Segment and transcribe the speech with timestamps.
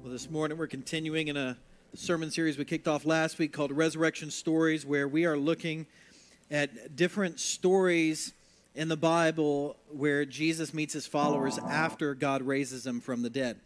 [0.00, 1.56] Well, this morning we're continuing in a
[1.92, 5.86] sermon series we kicked off last week called Resurrection Stories, where we are looking
[6.52, 8.32] at different stories
[8.76, 13.58] in the Bible where Jesus meets his followers after God raises them from the dead.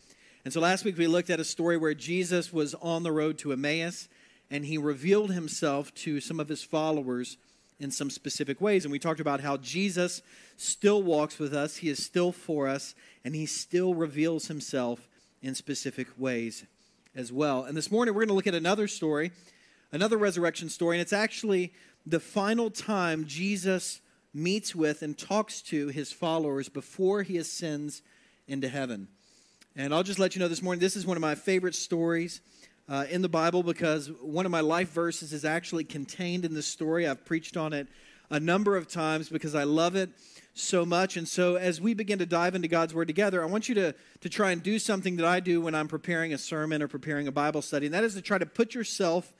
[0.46, 3.36] And so last week we looked at a story where Jesus was on the road
[3.38, 4.08] to Emmaus
[4.50, 7.36] and he revealed himself to some of his followers
[7.78, 8.86] in some specific ways.
[8.86, 10.22] And we talked about how Jesus
[10.56, 15.10] still walks with us, he is still for us, and he still reveals himself
[15.43, 16.64] in specific ways
[17.14, 17.64] as well.
[17.64, 19.32] And this morning we're going to look at another story,
[19.91, 21.73] another resurrection story, and it's actually
[22.06, 24.01] the final time Jesus
[24.34, 28.02] meets with and talks to his followers before he ascends
[28.48, 29.09] into heaven.
[29.77, 32.40] And I'll just let you know this morning, this is one of my favorite stories
[32.88, 36.66] uh, in the Bible because one of my life verses is actually contained in this
[36.66, 37.06] story.
[37.06, 37.88] I've preached on it
[38.32, 40.10] a number of times because I love it
[40.54, 41.18] so much.
[41.18, 43.95] And so, as we begin to dive into God's Word together, I want you to,
[44.23, 47.28] to try and do something that I do when I'm preparing a sermon or preparing
[47.28, 49.37] a Bible study, and that is to try to put yourself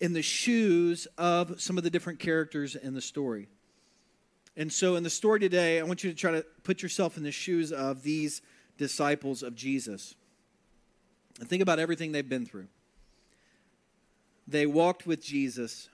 [0.00, 3.48] in the shoes of some of the different characters in the story.
[4.56, 7.22] And so, in the story today, I want you to try to put yourself in
[7.22, 8.42] the shoes of these
[8.76, 10.16] disciples of Jesus.
[11.38, 12.66] And think about everything they've been through.
[14.48, 15.88] They walked with Jesus.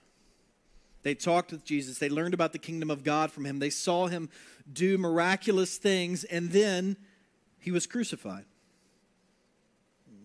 [1.03, 1.97] They talked with Jesus.
[1.97, 3.59] They learned about the kingdom of God from him.
[3.59, 4.29] They saw him
[4.71, 6.97] do miraculous things, and then
[7.59, 8.45] he was crucified.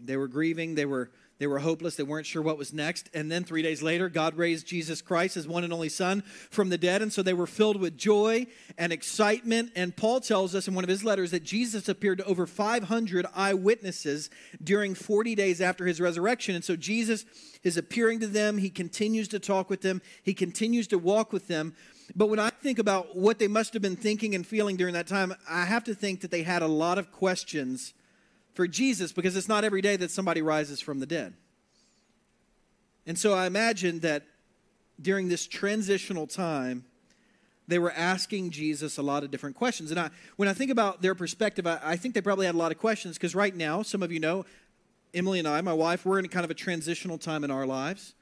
[0.05, 0.75] They were grieving.
[0.75, 1.97] They were they were hopeless.
[1.97, 3.11] They weren't sure what was next.
[3.13, 6.71] And then three days later, God raised Jesus Christ, his one and only Son, from
[6.71, 7.03] the dead.
[7.03, 8.47] And so they were filled with joy
[8.79, 9.73] and excitement.
[9.77, 13.27] And Paul tells us in one of his letters that Jesus appeared to over 500
[13.35, 14.31] eyewitnesses
[14.65, 16.55] during 40 days after his resurrection.
[16.55, 17.27] And so Jesus
[17.63, 18.57] is appearing to them.
[18.57, 21.75] He continues to talk with them, he continues to walk with them.
[22.15, 25.09] But when I think about what they must have been thinking and feeling during that
[25.09, 27.95] time, I have to think that they had a lot of questions
[28.57, 31.35] for Jesus because it's not every day that somebody rises from the dead.
[33.07, 34.25] And so I imagine that
[35.01, 36.87] during this transitional time,
[37.69, 39.91] they were asking Jesus a lot of different questions.
[39.91, 42.59] And I, when I think about their perspective, I, I think they probably had a
[42.59, 44.47] lot of questions because right now, some of you know,
[45.13, 48.15] Emily and I, my wife, we're in kind of a transitional time in our lives.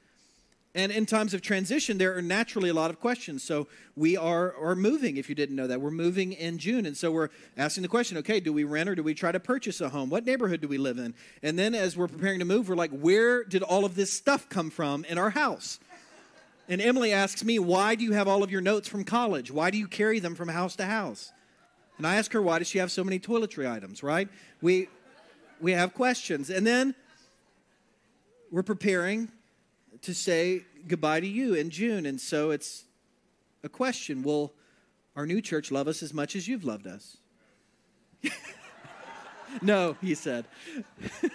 [0.75, 3.41] And in times of transition, there are naturally a lot of questions.
[3.43, 5.79] So we are, are moving, if you didn't know that.
[5.79, 6.85] We're moving in June.
[6.85, 9.39] And so we're asking the question okay, do we rent or do we try to
[9.39, 10.09] purchase a home?
[10.09, 11.15] What neighborhood do we live in?
[11.41, 14.49] And then as we're preparing to move, we're like, where did all of this stuff
[14.49, 15.79] come from in our house?
[16.67, 19.51] And Emily asks me, why do you have all of your notes from college?
[19.51, 21.31] Why do you carry them from house to house?
[21.97, 24.27] And I ask her, why does she have so many toiletry items, right?
[24.61, 24.89] We,
[25.61, 26.49] we have questions.
[26.49, 26.95] And then
[28.51, 29.29] we're preparing
[30.05, 32.05] to say goodbye to you in June.
[32.05, 32.85] And so it's
[33.63, 34.53] a question Will
[35.15, 37.17] our new church love us as much as you've loved us?
[39.61, 40.45] no, he said.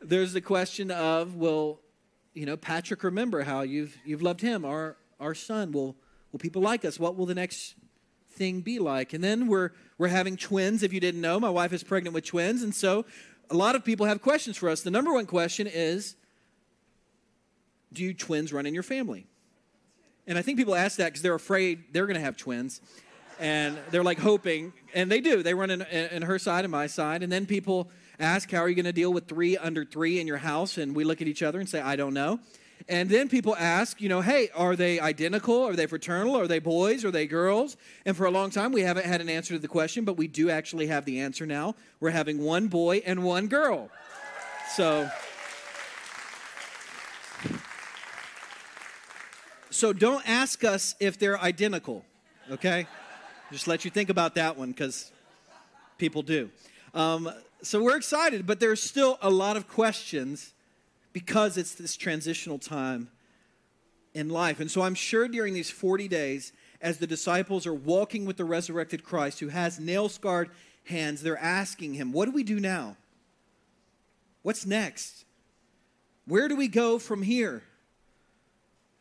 [0.00, 1.80] There's the question of Will,
[2.32, 5.72] you know, Patrick remember how you've, you've loved him, our, our son?
[5.72, 5.96] Will,
[6.30, 6.98] will people like us?
[6.98, 7.74] What will the next
[8.30, 9.12] thing be like?
[9.12, 11.40] And then we're, we're having twins, if you didn't know.
[11.40, 12.62] My wife is pregnant with twins.
[12.62, 13.04] And so
[13.50, 14.82] a lot of people have questions for us.
[14.82, 16.16] The number one question is
[17.92, 19.26] Do twins run in your family?
[20.26, 22.80] And I think people ask that because they're afraid they're going to have twins.
[23.38, 25.42] And they're like hoping, and they do.
[25.42, 27.22] They run in, in her side and my side.
[27.22, 30.26] And then people ask, How are you going to deal with three under three in
[30.26, 30.78] your house?
[30.78, 32.40] And we look at each other and say, I don't know.
[32.88, 35.64] And then people ask, you know, hey, are they identical?
[35.64, 36.36] Are they fraternal?
[36.36, 37.04] Are they boys?
[37.04, 37.76] Are they girls?
[38.04, 40.28] And for a long time, we haven't had an answer to the question, but we
[40.28, 41.74] do actually have the answer now.
[41.98, 43.90] We're having one boy and one girl.
[44.74, 45.10] So.
[49.70, 52.02] So don't ask us if they're identical,
[52.50, 52.86] okay?
[53.52, 55.12] Just let you think about that one because
[55.98, 56.50] people do.
[56.94, 57.30] Um,
[57.62, 60.54] so we're excited, but there's still a lot of questions
[61.16, 63.08] because it's this transitional time
[64.12, 64.60] in life.
[64.60, 68.44] And so I'm sure during these 40 days, as the disciples are walking with the
[68.44, 70.50] resurrected Christ who has nail scarred
[70.84, 72.98] hands, they're asking him, What do we do now?
[74.42, 75.24] What's next?
[76.26, 77.62] Where do we go from here?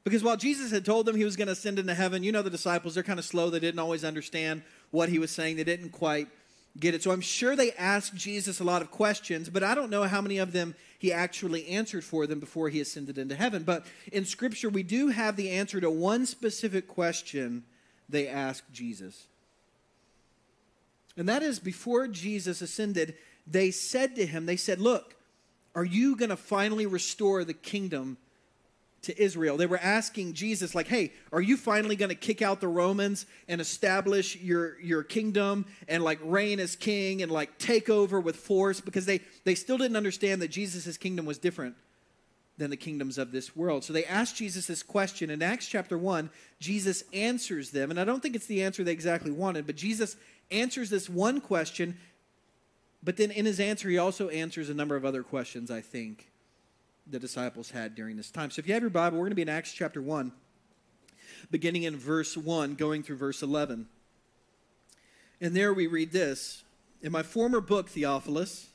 [0.06, 2.44] Because while Jesus had told them he was going to ascend into heaven, you know
[2.44, 3.50] the disciples, they're kind of slow.
[3.50, 4.62] They didn't always understand
[4.92, 6.30] what he was saying, they didn't quite
[6.80, 7.04] get it.
[7.04, 10.22] So I'm sure they asked Jesus a lot of questions, but I don't know how
[10.22, 10.76] many of them
[11.06, 13.62] he actually answered for them before he ascended into heaven.
[13.62, 17.64] But in Scripture, we do have the answer to one specific question
[18.10, 19.28] they asked Jesus.
[21.16, 23.14] And that is before Jesus ascended,
[23.46, 25.16] they said to him, They said, Look,
[25.76, 28.18] are you going to finally restore the kingdom
[29.06, 29.58] to Israel.
[29.58, 33.26] They were asking Jesus, like, hey, are you finally going to kick out the Romans
[33.48, 38.36] and establish your, your kingdom and like reign as king and like take over with
[38.36, 38.82] force?
[38.82, 41.76] Because they, they still didn't understand that Jesus' kingdom was different
[42.58, 43.84] than the kingdoms of this world.
[43.84, 45.30] So they asked Jesus this question.
[45.30, 46.30] In Acts chapter 1,
[46.60, 47.92] Jesus answers them.
[47.92, 50.16] And I don't think it's the answer they exactly wanted, but Jesus
[50.52, 51.98] answers this one question.
[53.04, 56.30] But then in his answer, he also answers a number of other questions, I think
[57.08, 58.50] the disciples had during this time.
[58.50, 60.32] So if you have your Bible, we're going to be in Acts chapter 1,
[61.52, 63.88] beginning in verse 1, going through verse 11.
[65.42, 66.64] And there we read this
[67.02, 68.70] In my former book, Theophilus,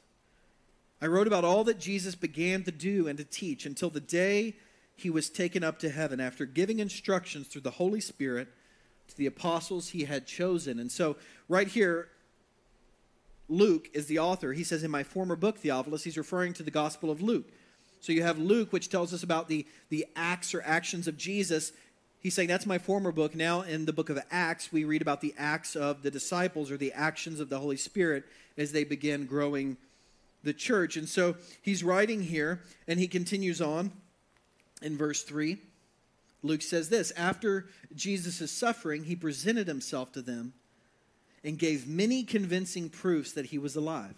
[1.03, 4.56] I wrote about all that Jesus began to do and to teach until the day
[4.97, 8.49] he was taken up to heaven after giving instructions through the Holy Spirit
[9.09, 10.79] to the apostles he had chosen.
[10.79, 11.17] And so,
[11.49, 12.09] right here,
[13.49, 14.53] Luke is the author.
[14.53, 17.50] He says, In my former book, Theophilus, he's referring to the Gospel of Luke.
[18.00, 21.73] So you have Luke, which tells us about the, the acts or actions of Jesus.
[22.20, 23.35] He's saying that's my former book.
[23.35, 26.76] Now, in the book of Acts, we read about the acts of the disciples or
[26.76, 28.25] the actions of the Holy Spirit
[28.56, 29.76] as they begin growing
[30.43, 30.97] the church.
[30.97, 33.93] And so he's writing here, and he continues on
[34.82, 35.58] in verse 3.
[36.43, 40.55] Luke says this After Jesus' suffering, he presented himself to them
[41.44, 44.14] and gave many convincing proofs that he was alive.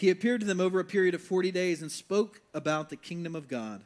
[0.00, 3.36] He appeared to them over a period of 40 days and spoke about the kingdom
[3.36, 3.84] of God.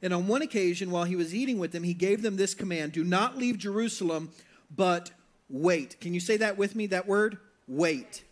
[0.00, 2.92] And on one occasion, while he was eating with them, he gave them this command
[2.92, 4.30] Do not leave Jerusalem,
[4.74, 5.10] but
[5.50, 6.00] wait.
[6.00, 6.86] Can you say that with me?
[6.86, 7.36] That word?
[7.68, 8.24] Wait.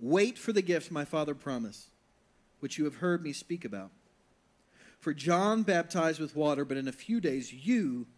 [0.00, 1.90] Wait for the gift my Father promised,
[2.58, 3.92] which you have heard me speak about.
[4.98, 8.08] For John baptized with water, but in a few days you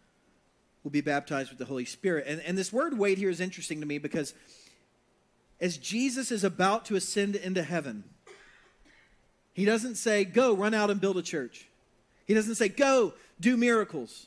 [0.82, 2.25] will be baptized with the Holy Spirit.
[2.26, 4.32] And, and this word wait here is interesting to me because
[5.61, 8.05] as Jesus is about to ascend into heaven,
[9.55, 11.67] he doesn't say, Go, run out and build a church.
[12.26, 14.26] He doesn't say, Go, do miracles.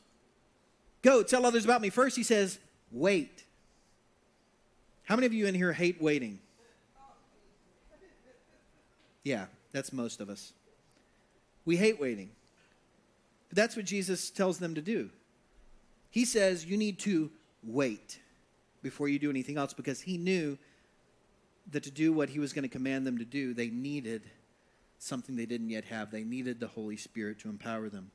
[1.01, 1.89] Go, tell others about me.
[1.89, 2.59] First, he says,
[2.91, 3.45] Wait.
[5.03, 6.39] How many of you in here hate waiting?
[9.23, 10.53] Yeah, that's most of us.
[11.65, 12.31] We hate waiting.
[13.49, 15.09] But that's what Jesus tells them to do.
[16.09, 17.29] He says, You need to
[17.63, 18.19] wait
[18.81, 20.57] before you do anything else because he knew
[21.71, 24.23] that to do what he was going to command them to do, they needed
[24.97, 26.11] something they didn't yet have.
[26.11, 28.11] They needed the Holy Spirit to empower them.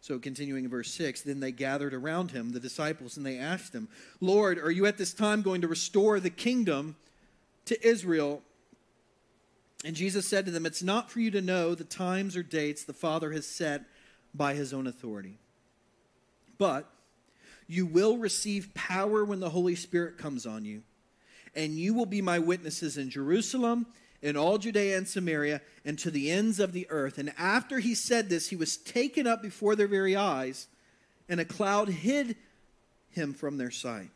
[0.00, 3.74] So, continuing in verse 6, then they gathered around him, the disciples, and they asked
[3.74, 3.88] him,
[4.20, 6.96] Lord, are you at this time going to restore the kingdom
[7.64, 8.42] to Israel?
[9.82, 12.84] And Jesus said to them, It's not for you to know the times or dates
[12.84, 13.82] the Father has set
[14.34, 15.38] by his own authority.
[16.58, 16.86] But
[17.66, 20.82] you will receive power when the Holy Spirit comes on you
[21.56, 23.86] and you will be my witnesses in Jerusalem,
[24.22, 27.18] in all Judea and Samaria, and to the ends of the earth.
[27.18, 30.66] And after he said this, he was taken up before their very eyes,
[31.28, 32.36] and a cloud hid
[33.10, 34.10] him from their sight.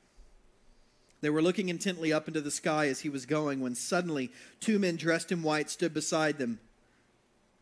[1.20, 4.30] They were looking intently up into the sky as he was going, when suddenly
[4.60, 6.60] two men dressed in white stood beside them.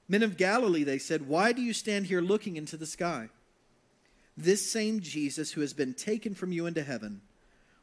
[0.08, 3.29] Men of Galilee, they said, why do you stand here looking into the sky?
[4.37, 7.22] This same Jesus who has been taken from you into heaven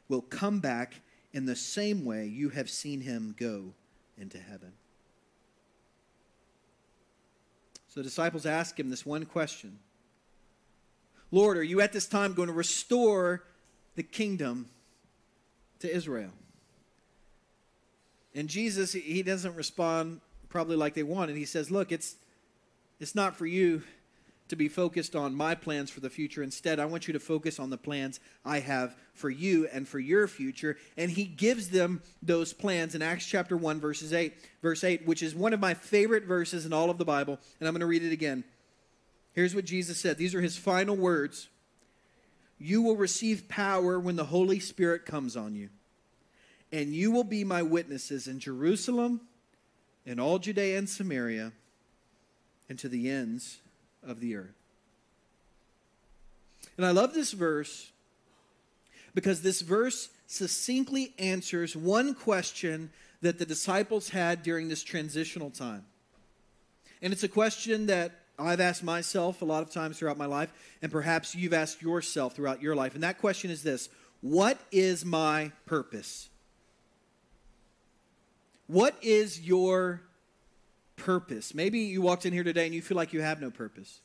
[0.07, 1.01] will come back
[1.33, 3.73] in the same way you have seen him go
[4.17, 4.73] into heaven.
[7.89, 9.79] So the disciples ask him this one question
[11.31, 13.43] Lord, are you at this time going to restore
[13.95, 14.67] the kingdom
[15.79, 16.31] to Israel?
[18.35, 21.35] And Jesus, he doesn't respond probably like they wanted.
[21.35, 22.15] He says, Look, it's,
[22.99, 23.83] it's not for you
[24.53, 26.43] to be focused on my plans for the future.
[26.43, 29.97] Instead, I want you to focus on the plans I have for you and for
[29.97, 30.77] your future.
[30.95, 35.23] And he gives them those plans in Acts chapter 1, verses 8, verse 8, which
[35.23, 37.39] is one of my favorite verses in all of the Bible.
[37.59, 38.43] And I'm going to read it again.
[39.33, 40.19] Here's what Jesus said.
[40.19, 41.49] These are his final words.
[42.59, 45.69] You will receive power when the Holy Spirit comes on you.
[46.71, 49.21] And you will be my witnesses in Jerusalem,
[50.05, 51.53] in all Judea and Samaria,
[52.69, 53.57] and to the ends
[54.05, 54.55] of the earth.
[56.77, 57.91] And I love this verse
[59.13, 62.91] because this verse succinctly answers one question
[63.21, 65.85] that the disciples had during this transitional time.
[67.01, 70.51] And it's a question that I've asked myself a lot of times throughout my life,
[70.81, 72.95] and perhaps you've asked yourself throughout your life.
[72.95, 73.89] And that question is this
[74.21, 76.29] What is my purpose?
[78.67, 80.01] What is your
[80.95, 81.53] purpose.
[81.53, 83.99] Maybe you walked in here today and you feel like you have no purpose.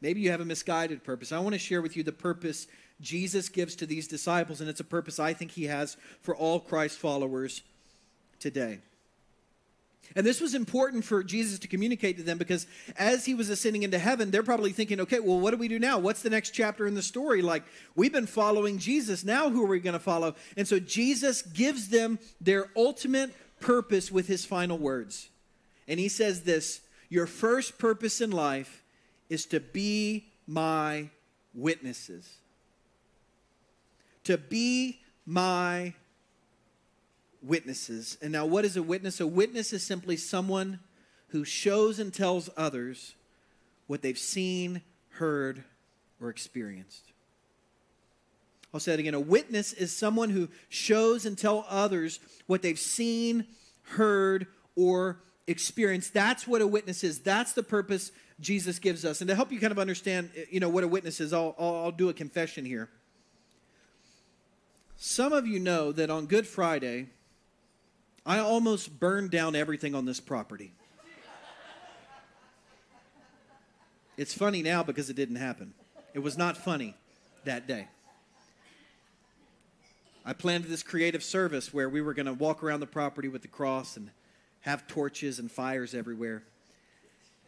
[0.00, 1.32] Maybe you have a misguided purpose.
[1.32, 2.66] I want to share with you the purpose
[3.00, 6.60] Jesus gives to these disciples, and it's a purpose I think he has for all
[6.60, 7.62] Christ followers
[8.38, 8.80] today.
[10.14, 12.66] And this was important for Jesus to communicate to them because
[12.96, 15.78] as he was ascending into heaven, they're probably thinking, okay, well, what do we do
[15.78, 15.98] now?
[15.98, 17.42] What's the next chapter in the story?
[17.42, 17.64] Like,
[17.96, 19.24] we've been following Jesus.
[19.24, 20.34] Now, who are we going to follow?
[20.56, 25.30] And so Jesus gives them their ultimate purpose with his final words.
[25.88, 28.84] And he says this Your first purpose in life
[29.28, 31.08] is to be my
[31.54, 32.28] witnesses.
[34.24, 35.94] To be my
[37.42, 38.18] witnesses.
[38.22, 39.20] And now, what is a witness?
[39.20, 40.80] A witness is simply someone
[41.28, 43.14] who shows and tells others
[43.86, 45.64] what they've seen, heard,
[46.20, 47.13] or experienced.
[48.74, 49.14] I'll say it again.
[49.14, 53.46] A witness is someone who shows and tell others what they've seen,
[53.82, 56.12] heard, or experienced.
[56.12, 57.20] That's what a witness is.
[57.20, 59.20] That's the purpose Jesus gives us.
[59.20, 61.54] And to help you kind of understand, eh, you know, what a witness is, I'll,
[61.56, 62.90] I'll, I'll do a confession here.
[64.96, 67.10] Some of you know that on Good Friday,
[68.26, 70.72] I almost burned down everything on this property.
[74.16, 75.74] It's funny now because it didn't happen.
[76.12, 76.96] It was not funny
[77.44, 77.88] that day.
[80.24, 83.42] I planned this creative service where we were going to walk around the property with
[83.42, 84.10] the cross and
[84.60, 86.42] have torches and fires everywhere.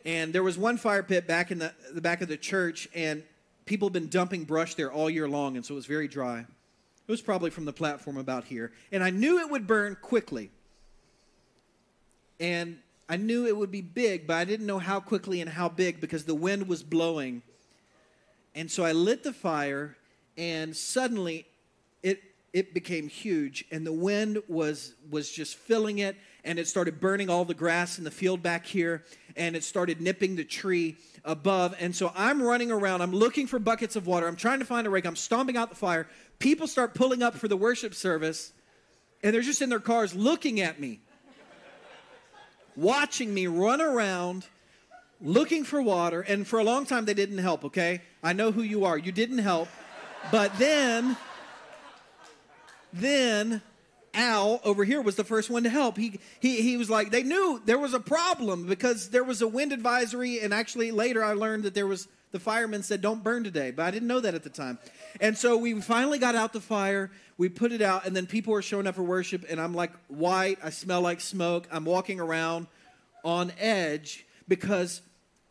[0.04, 3.22] And there was one fire pit back in the, the back of the church, and
[3.64, 6.40] people had been dumping brush there all year long, and so it was very dry.
[6.40, 8.72] It was probably from the platform about here.
[8.92, 10.50] And I knew it would burn quickly
[12.40, 12.78] and
[13.08, 16.00] I knew it would be big, but I didn't know how quickly and how big
[16.00, 17.42] because the wind was blowing.
[18.54, 19.96] And so I lit the fire,
[20.36, 21.46] and suddenly
[22.02, 22.22] it
[22.56, 27.28] it became huge, and the wind was was just filling it, and it started burning
[27.28, 29.04] all the grass in the field back here,
[29.36, 31.74] and it started nipping the tree above.
[31.78, 34.86] And so I'm running around, I'm looking for buckets of water, I'm trying to find
[34.86, 36.08] a rake, I'm stomping out the fire.
[36.38, 38.54] People start pulling up for the worship service,
[39.22, 41.00] and they're just in their cars looking at me
[42.74, 44.46] watching me run around
[45.20, 46.22] looking for water.
[46.22, 48.00] And for a long time, they didn't help, okay?
[48.22, 48.96] I know who you are.
[48.96, 49.68] You didn't help.
[50.30, 51.16] But then,
[53.00, 53.62] then
[54.14, 55.96] Al over here was the first one to help.
[55.96, 59.48] He, he, he was like, they knew there was a problem because there was a
[59.48, 60.40] wind advisory.
[60.40, 63.70] And actually, later I learned that there was, the firemen said, don't burn today.
[63.70, 64.78] But I didn't know that at the time.
[65.20, 67.10] And so we finally got out the fire.
[67.36, 68.06] We put it out.
[68.06, 69.44] And then people were showing up for worship.
[69.48, 70.58] And I'm like white.
[70.62, 71.68] I smell like smoke.
[71.70, 72.66] I'm walking around
[73.22, 75.02] on edge because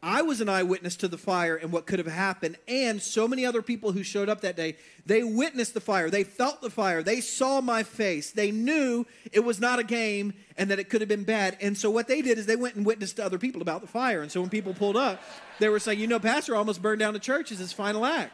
[0.06, 2.58] I was an eyewitness to the fire and what could have happened.
[2.68, 4.76] And so many other people who showed up that day,
[5.08, 6.12] they witnessed the fire.
[6.12, 7.02] They felt the fire.
[7.02, 8.30] They saw my face.
[8.30, 11.58] They knew it was not a game and that it could have been bad.
[11.60, 13.88] And so what they did is they went and witnessed to other people about the
[13.88, 14.22] fire.
[14.22, 15.20] And so when people pulled up,
[15.58, 18.32] they were saying, you know, Pastor almost burned down the church as his final act.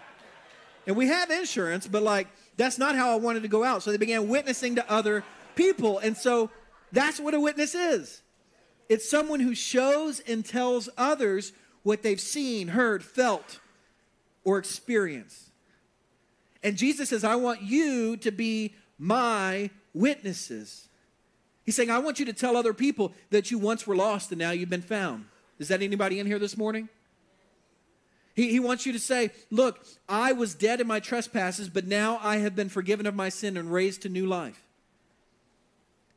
[0.86, 3.82] And we have insurance, but like, that's not how I wanted to go out.
[3.82, 5.24] So they began witnessing to other
[5.56, 6.00] people.
[6.00, 6.50] And so
[6.92, 8.22] that's what a witness is.
[8.90, 13.60] It's someone who shows and tells others what they've seen, heard, felt,
[14.44, 15.50] or experienced.
[16.64, 20.88] And Jesus says, I want you to be my witnesses.
[21.64, 24.40] He's saying, I want you to tell other people that you once were lost and
[24.40, 25.26] now you've been found.
[25.60, 26.90] Is that anybody in here this morning?
[28.36, 32.20] He, he wants you to say, Look, I was dead in my trespasses, but now
[32.22, 34.64] I have been forgiven of my sin and raised to new life.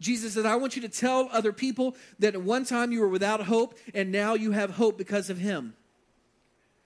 [0.01, 3.09] Jesus says, I want you to tell other people that at one time you were
[3.09, 5.75] without hope and now you have hope because of him.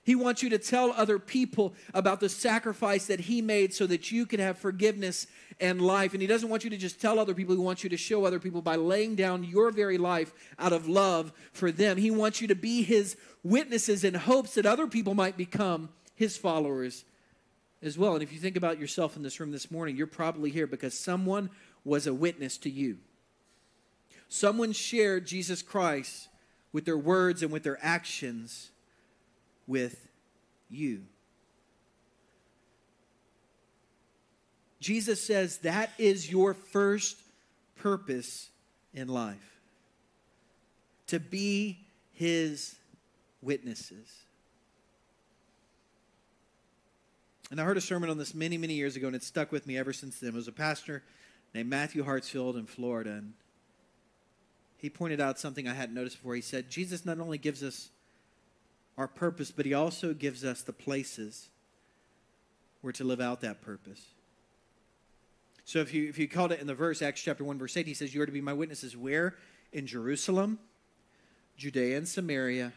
[0.08, 4.10] He wants you to tell other people about the sacrifice that he made so that
[4.10, 5.26] you can have forgiveness
[5.60, 6.14] and life.
[6.14, 8.24] And he doesn't want you to just tell other people, he wants you to show
[8.24, 11.98] other people by laying down your very life out of love for them.
[11.98, 16.38] He wants you to be his witnesses in hopes that other people might become his
[16.38, 17.04] followers
[17.82, 18.14] as well.
[18.14, 20.98] And if you think about yourself in this room this morning, you're probably here because
[20.98, 21.50] someone
[21.84, 22.98] was a witness to you.
[24.28, 26.28] Someone shared Jesus Christ
[26.72, 28.70] with their words and with their actions
[29.66, 30.08] with
[30.68, 31.02] you.
[34.80, 37.16] Jesus says that is your first
[37.76, 38.50] purpose
[38.94, 39.60] in life
[41.08, 41.78] to be
[42.12, 42.76] his
[43.42, 44.12] witnesses.
[47.50, 49.66] And I heard a sermon on this many, many years ago, and it stuck with
[49.66, 50.30] me ever since then.
[50.30, 51.02] It was a pastor
[51.54, 53.10] named Matthew Hartsfield in Florida.
[53.10, 53.32] And
[54.76, 56.34] he pointed out something I hadn't noticed before.
[56.34, 57.90] He said, Jesus not only gives us
[58.96, 61.48] our purpose, but he also gives us the places
[62.80, 64.04] where to live out that purpose.
[65.64, 67.86] So if you if you called it in the verse, Acts chapter 1, verse 8,
[67.86, 69.36] he says, You are to be my witnesses where?
[69.72, 70.58] In Jerusalem,
[71.56, 72.72] Judea and Samaria,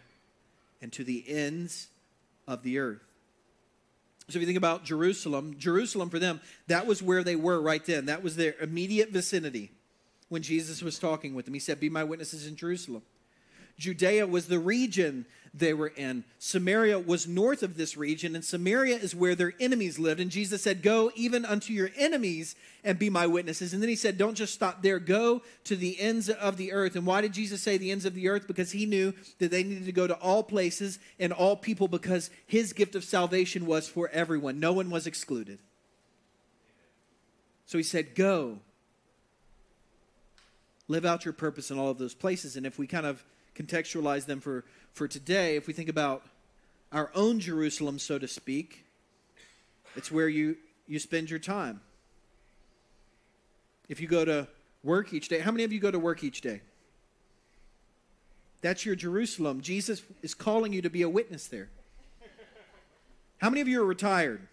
[0.82, 1.88] and to the ends
[2.48, 3.11] of the earth.
[4.30, 7.84] So if you think about Jerusalem, Jerusalem for them, that was where they were right
[7.84, 8.06] then.
[8.06, 9.72] That was their immediate vicinity.
[10.30, 11.54] when Jesus was talking with them.
[11.54, 13.02] He said, Be my witnesses in Jerusalem.
[13.78, 16.24] Judea was the region they were in.
[16.40, 20.22] Samaria was north of this region, and Samaria is where their enemies lived.
[20.22, 23.74] And Jesus said, Go even unto your enemies and be my witnesses.
[23.74, 26.96] And then he said, Don't just stop there, go to the ends of the earth.
[26.96, 28.48] And why did Jesus say the ends of the earth?
[28.48, 32.30] Because he knew that they needed to go to all places and all people because
[32.48, 34.60] his gift of salvation was for everyone.
[34.60, 35.60] No one was excluded.
[37.66, 38.60] So he said, Go.
[40.88, 42.58] Live out your purpose in all of those places.
[42.58, 43.24] And if we kind of
[43.56, 46.24] contextualize them for, for today, if we think about
[46.92, 48.86] our own Jerusalem, so to speak,
[49.96, 51.82] it's where you, you spend your time.
[53.90, 54.48] If you go to
[54.84, 56.62] work each day, how many of you go to work each day?
[58.62, 59.62] That's your Jerusalem.
[59.62, 61.70] Jesus is calling you to be a witness there.
[63.40, 64.48] How many of you are retired?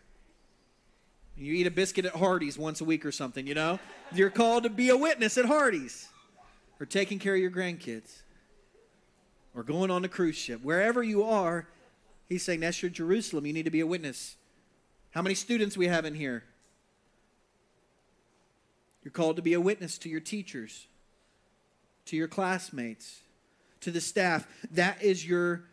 [1.36, 3.78] You eat a biscuit at Hardee's once a week or something, you know?
[4.12, 6.08] You're called to be a witness at Hardee's
[6.80, 8.22] or taking care of your grandkids
[9.58, 11.66] or going on a cruise ship, wherever you are,
[12.28, 13.44] he's saying that's your Jerusalem.
[13.44, 14.36] You need to be a witness.
[15.10, 16.44] How many students we have in here?
[19.02, 20.86] You're called to be a witness to your teachers,
[22.04, 23.22] to your classmates,
[23.80, 24.46] to the staff.
[24.70, 25.64] That is your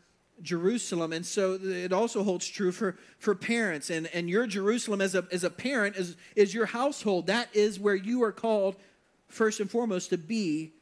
[0.42, 1.14] Jerusalem.
[1.14, 3.92] And so it also holds true for, for parents.
[3.92, 7.28] And, and your Jerusalem as a, as a parent is, is your household.
[7.28, 8.78] That is where you are called,
[9.28, 10.74] first and foremost, to be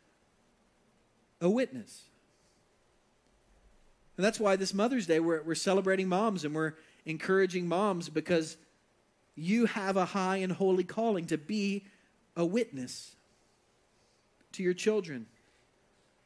[1.41, 2.03] a witness.
[4.17, 6.73] And that's why this Mother's Day, we're, we're celebrating moms and we're
[7.05, 8.57] encouraging moms because
[9.35, 11.85] you have a high and holy calling to be
[12.35, 13.15] a witness
[14.53, 15.25] to your children,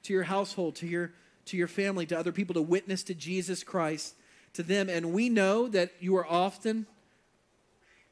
[0.04, 1.14] to your household, to your,
[1.46, 4.16] to your family, to other people, to witness to Jesus Christ
[4.54, 4.90] to them.
[4.90, 6.88] And we know that you are often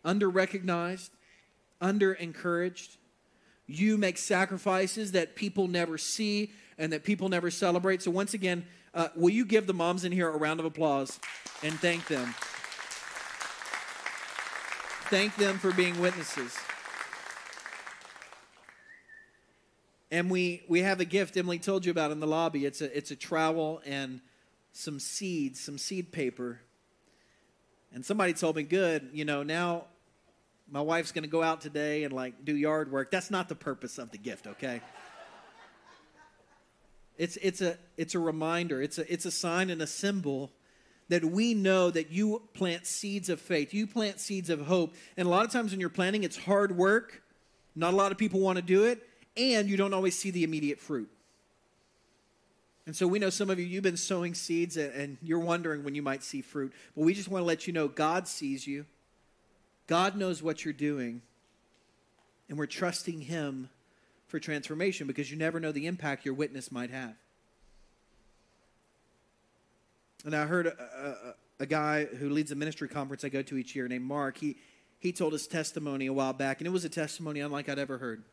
[0.06, 1.12] under recognized,
[1.82, 2.98] under encouraged.
[3.68, 8.02] You make sacrifices that people never see and that people never celebrate.
[8.02, 11.20] So, once again, uh, will you give the moms in here a round of applause
[11.64, 12.34] and thank them?
[15.10, 16.58] Thank them for being witnesses.
[20.12, 22.66] And we, we have a gift Emily told you about in the lobby.
[22.66, 24.22] It's a, it's a trowel and
[24.72, 26.62] some seeds, some seed paper.
[27.94, 29.86] And somebody told me, good, you know, now
[30.70, 33.12] my wife's going to go out today and like do yard work.
[33.12, 34.82] That's not the purpose of the gift, okay?
[37.18, 40.52] It's, it's, a, it's a reminder, it's a, it's a sign and a symbol
[41.10, 44.96] that we know that you plant seeds of faith, you plant seeds of hope.
[45.18, 47.22] And a lot of times when you're planting, it's hard work.
[47.76, 50.44] Not a lot of people want to do it, and you don't always see the
[50.44, 51.10] immediate fruit.
[52.86, 55.96] And so we know some of you, you've been sowing seeds and you're wondering when
[55.96, 56.72] you might see fruit.
[56.96, 58.86] But we just want to let you know God sees you,
[59.88, 61.22] God knows what you're doing,
[62.48, 63.70] and we're trusting Him
[64.28, 67.16] for transformation because you never know the impact your witness might have.
[70.26, 73.58] And I heard a, a, a, guy who leads a ministry conference I go to
[73.58, 74.38] each year named Mark.
[74.38, 74.58] He,
[74.98, 78.00] he told his testimony a while back, and it was a testimony unlike I'd ever
[78.00, 78.24] heard.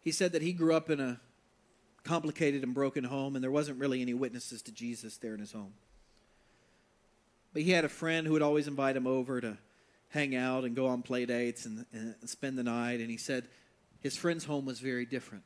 [0.00, 1.20] He said that he grew up in a
[2.04, 5.52] complicated and broken home, and there wasn't really any witnesses to Jesus there in his
[5.52, 5.74] home.
[7.52, 9.58] But he had a friend who would always invite him over to
[10.08, 13.00] hang out and go on play dates and, and spend the night.
[13.00, 13.46] And he said
[14.02, 15.44] his friend's home was very different.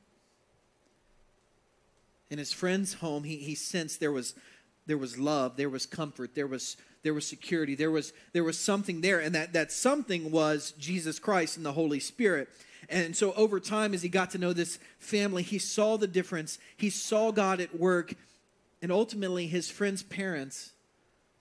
[2.30, 4.34] In his friend's home, he, he sensed there was,
[4.86, 8.58] there was love, there was comfort, there was, there was security, there was, there was
[8.58, 9.20] something there.
[9.20, 12.48] And that, that something was Jesus Christ and the Holy Spirit.
[12.88, 16.58] And so over time, as he got to know this family, he saw the difference.
[16.76, 18.14] He saw God at work.
[18.80, 20.72] And ultimately, his friend's parents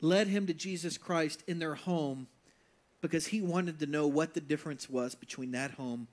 [0.01, 2.27] led him to Jesus Christ in their home
[3.01, 6.07] because he wanted to know what the difference was between that home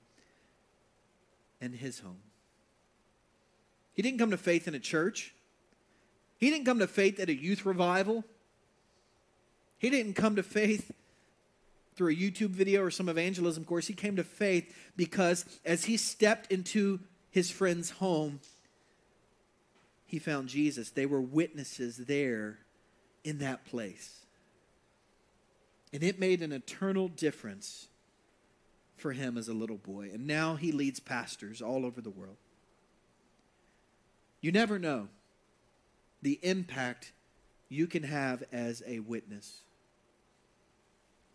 [1.63, 2.19] and his home.
[3.95, 5.35] He didn't come to faith in a church.
[6.39, 8.25] He didn't come to faith at a youth revival.
[9.79, 10.93] He didn't come to faith
[11.95, 13.87] through a YouTube video or some evangelism course.
[13.87, 18.41] He came to faith because as he stepped into his friend's home,
[20.05, 20.91] he found Jesus.
[20.91, 22.59] They were witnesses there
[23.25, 24.27] in that place.
[25.93, 27.89] And it made an eternal difference
[29.03, 30.11] for him as a little boy.
[30.15, 32.37] And now he leads pastors all over the world.
[34.41, 35.09] You never know
[36.23, 37.13] the impact
[37.69, 39.61] you can have as a witness.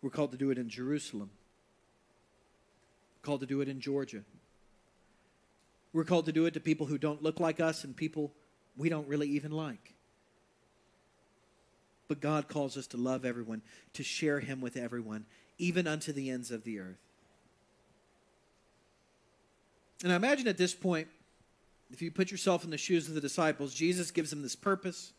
[0.02, 1.30] We're called to do it in Jerusalem.
[3.16, 4.22] We're called to do it in Georgia.
[5.92, 8.32] We're called to do it to people who don't look like us and people
[8.76, 9.94] we don't really even like.
[12.06, 13.60] But God calls us to love everyone,
[13.92, 15.26] to share Him with everyone,
[15.58, 17.07] even unto the ends of the earth.
[20.02, 21.08] And I imagine at this point,
[21.90, 25.12] if you put yourself in the shoes of the disciples, Jesus gives them this purpose.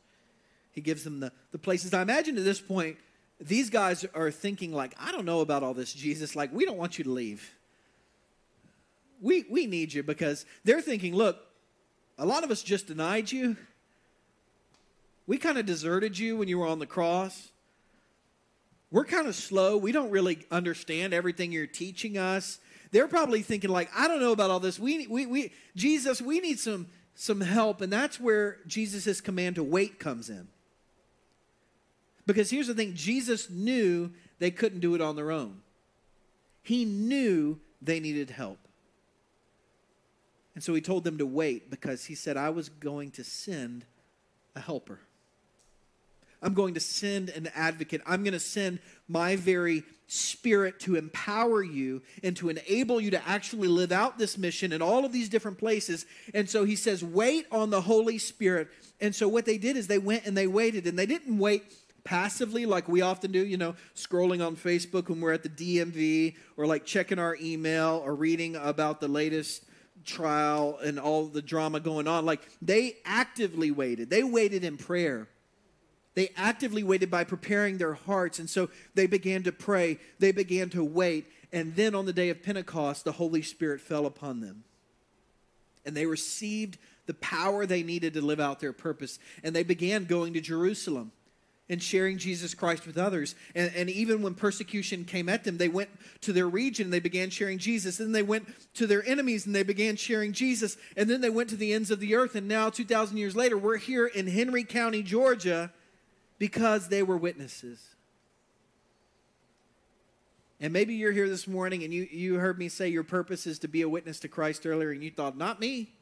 [0.72, 1.94] He gives them the, the places.
[1.94, 2.98] I imagine at this point,
[3.42, 6.36] these guys are thinking, like, I don't know about all this, Jesus.
[6.36, 7.56] Like, we don't want you to leave.
[9.22, 11.38] We, we need you because they're thinking, look,
[12.18, 13.58] a lot of us just denied you.
[15.26, 17.50] We kind of deserted you when you were on the cross.
[18.92, 19.78] We're kind of slow.
[19.78, 22.60] We don't really understand everything you're teaching us.
[22.92, 24.80] They're probably thinking, like, I don't know about all this.
[24.80, 27.82] We, we, we, Jesus, we need some, some help.
[27.82, 30.48] And that's where Jesus' command to wait comes in.
[32.26, 35.62] Because here's the thing Jesus knew they couldn't do it on their own,
[36.64, 38.60] He knew they needed help.
[40.56, 43.86] And so He told them to wait because He said, I was going to send
[44.56, 45.00] a helper.
[46.42, 48.02] I'm going to send an advocate.
[48.06, 53.28] I'm going to send my very spirit to empower you and to enable you to
[53.28, 56.06] actually live out this mission in all of these different places.
[56.34, 58.70] And so he says, wait on the Holy Spirit.
[59.00, 61.64] And so what they did is they went and they waited, and they didn't wait
[62.04, 66.36] passively like we often do, you know, scrolling on Facebook when we're at the DMV
[66.58, 69.64] or like checking our email or reading about the latest
[70.06, 72.26] trial and all the drama going on.
[72.26, 75.28] Like they actively waited, they waited in prayer.
[76.16, 78.40] They actively waited by preparing their hearts.
[78.40, 81.28] And so they began to pray, they began to wait.
[81.52, 84.64] And then on the day of Pentecost, the Holy Spirit fell upon them.
[85.86, 89.18] And they received the power they needed to live out their purpose.
[89.44, 91.12] And they began going to Jerusalem
[91.70, 93.36] and sharing Jesus Christ with others.
[93.54, 95.90] And, and, even when persecution came at them, they went
[96.22, 98.00] to their region and they began sharing Jesus.
[98.00, 100.78] And then they went to their enemies and they began sharing Jesus.
[100.98, 102.36] And then they went to the ends of the earth.
[102.36, 105.72] And now, 2,000 years later, we're here in Henry County, Georgia,
[106.40, 107.96] because they were witnesses.
[110.62, 113.60] And maybe you're here this morning and you, you heard me say your purpose is
[113.60, 115.94] to be a witness to Christ earlier, and you thought, not me.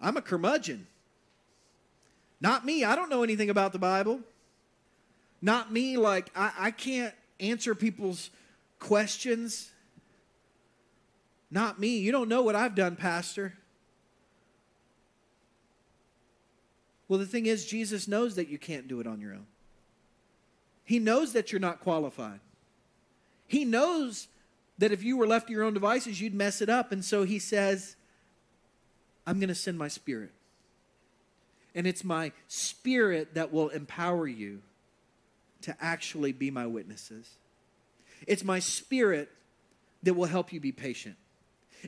[0.00, 0.86] I'm a curmudgeon.
[2.40, 2.84] Not me.
[2.84, 4.20] I don't know anything about the Bible.
[5.40, 5.96] Not me.
[5.96, 8.30] Like, I, I can't answer people's
[8.78, 9.70] questions.
[11.50, 11.98] Not me.
[11.98, 13.54] You don't know what I've done, Pastor.
[17.08, 19.46] Well, the thing is, Jesus knows that you can't do it on your own.
[20.84, 22.40] He knows that you're not qualified.
[23.46, 24.28] He knows
[24.78, 26.92] that if you were left to your own devices, you'd mess it up.
[26.92, 27.96] And so he says,
[29.26, 30.32] I'm going to send my spirit.
[31.74, 34.62] And it's my spirit that will empower you
[35.62, 37.36] to actually be my witnesses.
[38.26, 39.30] It's my spirit
[40.02, 41.16] that will help you be patient.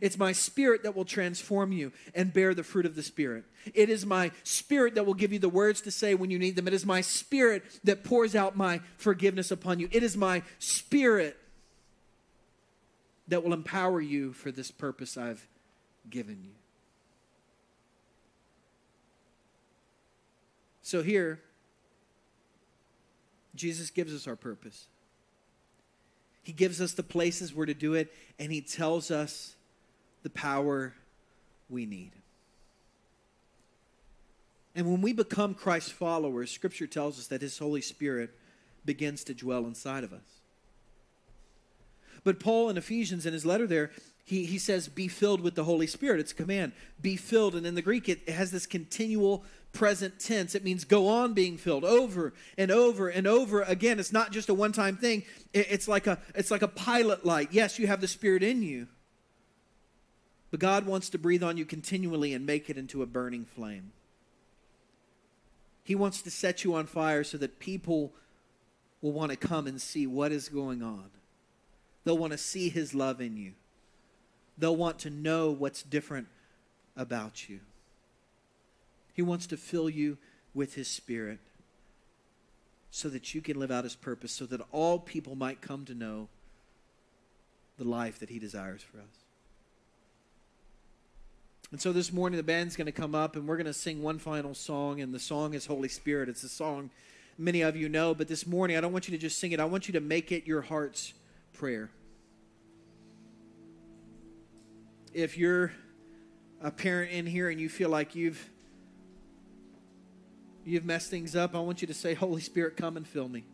[0.00, 3.44] It's my spirit that will transform you and bear the fruit of the spirit.
[3.74, 6.56] It is my spirit that will give you the words to say when you need
[6.56, 6.68] them.
[6.68, 9.88] It is my spirit that pours out my forgiveness upon you.
[9.90, 11.36] It is my spirit
[13.28, 15.46] that will empower you for this purpose I've
[16.08, 16.50] given you.
[20.82, 21.40] So here,
[23.54, 24.86] Jesus gives us our purpose.
[26.42, 29.54] He gives us the places where to do it, and He tells us
[30.22, 30.94] the power
[31.68, 32.12] we need.
[34.74, 38.30] And when we become Christ's followers, Scripture tells us that His Holy Spirit
[38.84, 40.40] begins to dwell inside of us.
[42.24, 43.90] But Paul in Ephesians, in his letter there,
[44.24, 46.20] he, he says, Be filled with the Holy Spirit.
[46.20, 46.72] It's a command.
[47.00, 47.54] Be filled.
[47.54, 50.54] And in the Greek, it, it has this continual present tense.
[50.54, 53.98] It means go on being filled over and over and over again.
[53.98, 57.24] It's not just a one time thing, it, it's, like a, it's like a pilot
[57.24, 57.48] light.
[57.52, 58.86] Yes, you have the Spirit in you
[60.50, 63.92] but God wants to breathe on you continually and make it into a burning flame.
[65.84, 68.12] He wants to set you on fire so that people
[69.00, 71.10] will want to come and see what is going on.
[72.04, 73.52] They'll want to see His love in you.
[74.58, 76.28] They'll want to know what's different
[76.96, 77.60] about you.
[79.14, 80.18] He wants to fill you
[80.54, 81.38] with His Spirit
[82.90, 85.94] so that you can live out His purpose, so that all people might come to
[85.94, 86.28] know
[87.78, 89.19] the life that He desires for us.
[91.70, 94.02] And so this morning, the band's going to come up and we're going to sing
[94.02, 96.28] one final song, and the song is Holy Spirit.
[96.28, 96.90] It's a song
[97.40, 99.60] many of you know, but this morning, I don't want you to just sing it,
[99.60, 101.14] I want you to make it your heart's
[101.54, 101.90] prayer.
[105.12, 105.72] If you're
[106.60, 108.48] a parent in here and you feel like you've
[110.64, 113.44] you've messed things up, I want you to say, Holy Spirit, come and fill me.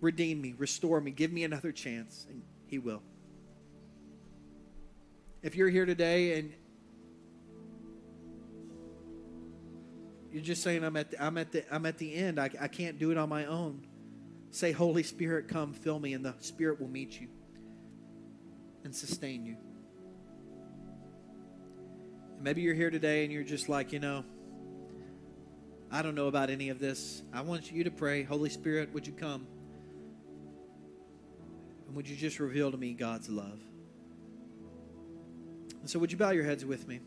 [0.00, 3.02] Redeem me, restore me, give me another chance, and He will.
[5.42, 6.52] If you're here today and
[10.32, 12.68] you're just saying, I'm at the, I'm at the, I'm at the end, I, I
[12.68, 13.86] can't do it on my own,
[14.50, 17.28] say, Holy Spirit, come fill me, and the Spirit will meet you
[18.84, 19.56] and sustain you.
[22.40, 24.24] Maybe you're here today and you're just like, you know,
[25.90, 27.22] I don't know about any of this.
[27.32, 29.46] I want you to pray, Holy Spirit, would you come?
[31.86, 33.58] And would you just reveal to me God's love?
[35.88, 37.00] And so, would you bow your heads with me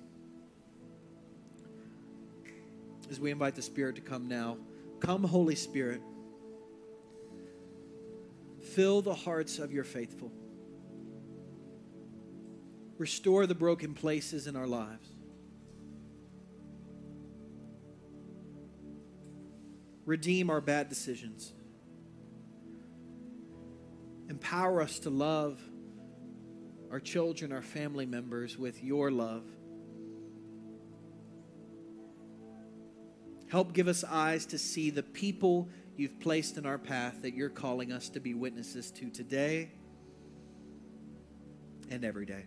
[3.12, 4.58] as we invite the Spirit to come now?
[5.00, 6.02] Come, Holy Spirit.
[8.74, 10.32] Fill the hearts of your faithful.
[12.98, 15.10] Restore the broken places in our lives.
[20.08, 21.54] Redeem our bad decisions.
[24.28, 25.62] Empower us to love
[26.92, 29.44] our children, our family members with your love.
[33.48, 37.50] Help give us eyes to see the people you've placed in our path that you're
[37.50, 39.72] calling us to be witnesses to today
[41.90, 42.46] and every day.